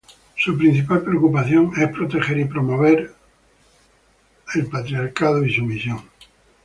Su 0.35 0.57
principal 0.57 1.03
preocupación 1.03 1.73
es 1.77 1.87
proteger 1.91 2.39
y 2.39 2.45
promover 2.45 3.01
al 3.01 3.13
Santo 4.51 4.71
Patriarcado 4.71 5.45
y 5.45 5.53
su 5.53 5.61
misión. 5.63 6.01